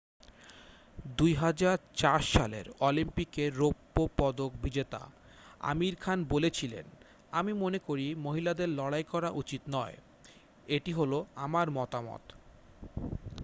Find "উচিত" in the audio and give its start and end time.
9.31-9.61